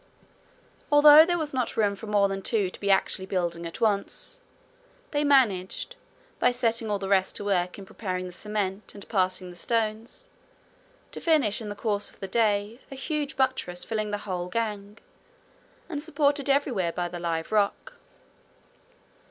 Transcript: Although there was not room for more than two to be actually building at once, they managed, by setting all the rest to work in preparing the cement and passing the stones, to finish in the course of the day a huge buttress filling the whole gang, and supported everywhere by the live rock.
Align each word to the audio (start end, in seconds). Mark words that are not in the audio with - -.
Although 0.91 1.27
there 1.27 1.37
was 1.37 1.53
not 1.53 1.77
room 1.77 1.95
for 1.95 2.07
more 2.07 2.27
than 2.27 2.41
two 2.41 2.71
to 2.71 2.79
be 2.79 2.89
actually 2.89 3.27
building 3.27 3.67
at 3.67 3.79
once, 3.79 4.39
they 5.11 5.23
managed, 5.23 5.95
by 6.39 6.49
setting 6.49 6.89
all 6.89 6.97
the 6.97 7.07
rest 7.07 7.35
to 7.35 7.43
work 7.43 7.77
in 7.77 7.85
preparing 7.85 8.25
the 8.25 8.33
cement 8.33 8.95
and 8.95 9.07
passing 9.09 9.51
the 9.51 9.55
stones, 9.55 10.27
to 11.11 11.21
finish 11.21 11.61
in 11.61 11.69
the 11.69 11.75
course 11.75 12.09
of 12.09 12.19
the 12.19 12.27
day 12.27 12.79
a 12.89 12.95
huge 12.95 13.37
buttress 13.37 13.83
filling 13.83 14.09
the 14.09 14.17
whole 14.25 14.47
gang, 14.47 14.97
and 15.87 16.01
supported 16.01 16.49
everywhere 16.49 16.91
by 16.91 17.07
the 17.07 17.19
live 17.19 17.51
rock. 17.51 17.93